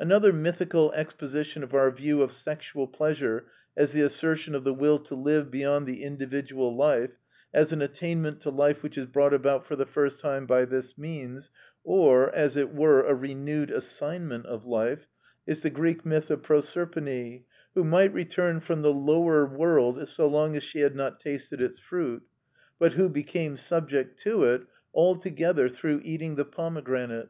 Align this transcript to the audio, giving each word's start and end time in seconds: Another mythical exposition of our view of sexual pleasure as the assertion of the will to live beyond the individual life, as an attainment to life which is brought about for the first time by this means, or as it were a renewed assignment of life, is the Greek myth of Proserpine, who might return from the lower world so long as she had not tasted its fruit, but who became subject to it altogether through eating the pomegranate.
Another 0.00 0.32
mythical 0.32 0.90
exposition 0.94 1.62
of 1.62 1.74
our 1.74 1.90
view 1.90 2.22
of 2.22 2.32
sexual 2.32 2.86
pleasure 2.86 3.44
as 3.76 3.92
the 3.92 4.00
assertion 4.00 4.54
of 4.54 4.64
the 4.64 4.72
will 4.72 4.98
to 5.00 5.14
live 5.14 5.50
beyond 5.50 5.84
the 5.86 6.02
individual 6.02 6.74
life, 6.74 7.10
as 7.52 7.74
an 7.74 7.82
attainment 7.82 8.40
to 8.40 8.48
life 8.48 8.82
which 8.82 8.96
is 8.96 9.04
brought 9.04 9.34
about 9.34 9.66
for 9.66 9.76
the 9.76 9.84
first 9.84 10.18
time 10.20 10.46
by 10.46 10.64
this 10.64 10.96
means, 10.96 11.50
or 11.84 12.34
as 12.34 12.56
it 12.56 12.74
were 12.74 13.02
a 13.04 13.14
renewed 13.14 13.70
assignment 13.70 14.46
of 14.46 14.64
life, 14.64 15.08
is 15.46 15.60
the 15.60 15.68
Greek 15.68 16.06
myth 16.06 16.30
of 16.30 16.42
Proserpine, 16.42 17.44
who 17.74 17.84
might 17.84 18.14
return 18.14 18.60
from 18.60 18.80
the 18.80 18.94
lower 18.94 19.44
world 19.44 20.08
so 20.08 20.26
long 20.26 20.56
as 20.56 20.64
she 20.64 20.80
had 20.80 20.96
not 20.96 21.20
tasted 21.20 21.60
its 21.60 21.78
fruit, 21.78 22.22
but 22.78 22.94
who 22.94 23.10
became 23.10 23.58
subject 23.58 24.18
to 24.20 24.42
it 24.44 24.62
altogether 24.94 25.68
through 25.68 26.00
eating 26.02 26.36
the 26.36 26.46
pomegranate. 26.46 27.28